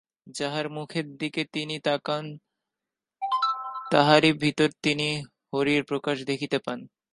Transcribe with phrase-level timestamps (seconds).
[0.27, 2.25] যাহার মুখের দিকে তিনি তাকান,
[3.91, 5.07] তাহারই ভিতর তিনি
[5.53, 6.79] হরির প্রকাশ দেখিতে পান।